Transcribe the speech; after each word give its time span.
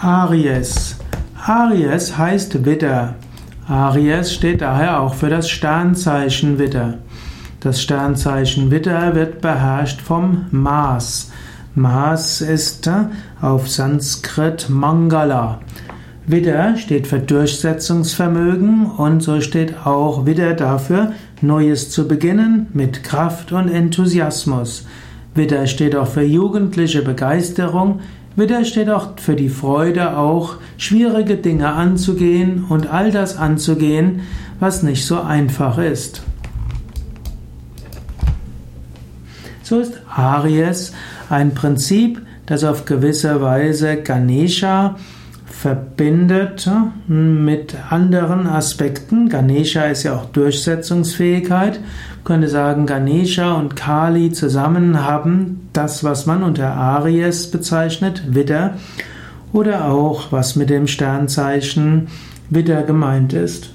Aries. 0.00 0.96
Aries 1.44 2.16
heißt 2.16 2.64
Widder. 2.64 3.16
Aries 3.66 4.32
steht 4.32 4.60
daher 4.60 5.00
auch 5.00 5.14
für 5.14 5.28
das 5.28 5.50
Sternzeichen 5.50 6.56
Widder. 6.60 6.98
Das 7.58 7.82
Sternzeichen 7.82 8.70
Widder 8.70 9.16
wird 9.16 9.40
beherrscht 9.40 10.00
vom 10.00 10.46
Mars. 10.52 11.32
Mars 11.74 12.40
ist 12.40 12.86
äh, 12.86 13.06
auf 13.40 13.68
Sanskrit 13.68 14.68
Mangala. 14.70 15.58
Widder 16.28 16.76
steht 16.76 17.08
für 17.08 17.18
Durchsetzungsvermögen 17.18 18.86
und 18.86 19.20
so 19.20 19.40
steht 19.40 19.84
auch 19.84 20.26
Widder 20.26 20.54
dafür, 20.54 21.10
Neues 21.40 21.90
zu 21.90 22.06
beginnen 22.06 22.68
mit 22.72 23.02
Kraft 23.02 23.50
und 23.50 23.68
Enthusiasmus. 23.68 24.86
Widder 25.34 25.66
steht 25.66 25.96
auch 25.96 26.06
für 26.06 26.22
jugendliche 26.22 27.02
Begeisterung. 27.02 27.98
Widder 28.38 28.64
steht 28.64 28.88
auch 28.88 29.18
für 29.18 29.34
die 29.34 29.48
Freude, 29.48 30.16
auch 30.16 30.58
schwierige 30.76 31.36
Dinge 31.36 31.72
anzugehen 31.72 32.64
und 32.68 32.86
all 32.86 33.10
das 33.10 33.36
anzugehen, 33.36 34.20
was 34.60 34.84
nicht 34.84 35.04
so 35.04 35.20
einfach 35.20 35.76
ist. 35.78 36.22
So 39.64 39.80
ist 39.80 40.00
Aries 40.08 40.92
ein 41.28 41.52
Prinzip, 41.52 42.22
das 42.46 42.62
auf 42.62 42.84
gewisse 42.84 43.42
Weise 43.42 43.96
Ganesha 43.96 44.94
verbindet 45.60 46.70
mit 47.08 47.74
anderen 47.90 48.46
Aspekten. 48.46 49.28
Ganesha 49.28 49.86
ist 49.86 50.04
ja 50.04 50.14
auch 50.14 50.26
Durchsetzungsfähigkeit. 50.26 51.80
Man 51.80 52.24
könnte 52.24 52.48
sagen, 52.48 52.86
Ganesha 52.86 53.54
und 53.54 53.74
Kali 53.74 54.30
zusammen 54.30 55.04
haben 55.04 55.68
das, 55.72 56.04
was 56.04 56.26
man 56.26 56.44
unter 56.44 56.74
Aries 56.74 57.50
bezeichnet, 57.50 58.22
Widder, 58.32 58.74
oder 59.52 59.86
auch 59.86 60.30
was 60.30 60.54
mit 60.54 60.70
dem 60.70 60.86
Sternzeichen 60.86 62.06
Widder 62.50 62.84
gemeint 62.84 63.32
ist. 63.32 63.70